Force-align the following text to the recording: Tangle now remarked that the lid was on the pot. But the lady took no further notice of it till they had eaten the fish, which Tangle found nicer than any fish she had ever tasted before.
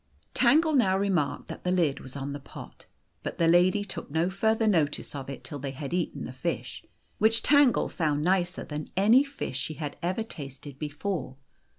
Tangle 0.33 0.73
now 0.73 0.97
remarked 0.97 1.47
that 1.49 1.63
the 1.63 1.71
lid 1.71 1.99
was 1.99 2.15
on 2.15 2.33
the 2.33 2.39
pot. 2.39 2.87
But 3.21 3.37
the 3.37 3.47
lady 3.47 3.85
took 3.85 4.09
no 4.09 4.31
further 4.31 4.65
notice 4.65 5.13
of 5.13 5.29
it 5.29 5.43
till 5.43 5.59
they 5.59 5.69
had 5.69 5.93
eaten 5.93 6.25
the 6.25 6.33
fish, 6.33 6.83
which 7.19 7.43
Tangle 7.43 7.87
found 7.87 8.23
nicer 8.23 8.63
than 8.63 8.89
any 8.97 9.23
fish 9.23 9.57
she 9.59 9.75
had 9.75 9.97
ever 10.01 10.23
tasted 10.23 10.79
before. 10.79 11.37